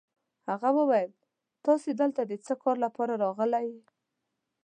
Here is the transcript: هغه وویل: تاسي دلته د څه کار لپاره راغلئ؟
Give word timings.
هغه 0.49 0.69
وویل: 0.77 1.11
تاسي 1.65 1.91
دلته 2.01 2.21
د 2.25 2.33
څه 2.45 2.53
کار 2.63 2.75
لپاره 2.85 3.13
راغلئ؟ 3.23 3.69